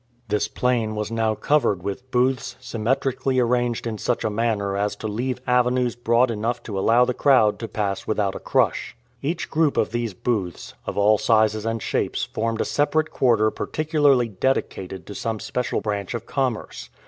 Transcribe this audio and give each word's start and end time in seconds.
This 0.29 0.47
plain 0.47 0.95
was 0.95 1.11
now 1.11 1.35
covered 1.35 1.83
with 1.83 2.09
booths 2.09 2.55
symmetrically 2.59 3.37
arranged 3.37 3.85
in 3.85 3.99
such 3.99 4.23
a 4.23 4.31
manner 4.31 4.75
as 4.75 4.95
to 4.95 5.07
leave 5.07 5.39
avenues 5.45 5.95
broad 5.95 6.31
enough 6.31 6.63
to 6.63 6.79
allow 6.79 7.05
the 7.05 7.13
crowd 7.13 7.59
to 7.59 7.67
pass 7.67 8.07
without 8.07 8.33
a 8.33 8.39
crush. 8.39 8.97
Each 9.21 9.47
group 9.47 9.77
of 9.77 9.91
these 9.91 10.15
booths, 10.15 10.73
of 10.87 10.97
all 10.97 11.19
sizes 11.19 11.67
and 11.67 11.83
shapes, 11.83 12.23
formed 12.23 12.61
a 12.61 12.65
separate 12.65 13.11
quarter 13.11 13.51
particularly 13.51 14.27
dedicated 14.27 15.05
to 15.05 15.13
some 15.13 15.39
special 15.39 15.81
branch 15.81 16.15
of 16.15 16.25
commerce. 16.25 16.89